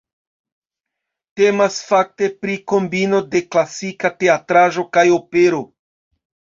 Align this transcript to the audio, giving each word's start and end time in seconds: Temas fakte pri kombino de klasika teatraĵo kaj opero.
Temas 1.41 1.77
fakte 1.91 2.31
pri 2.41 2.57
kombino 2.75 3.23
de 3.37 3.45
klasika 3.53 4.15
teatraĵo 4.21 4.91
kaj 4.97 5.09
opero. 5.23 5.67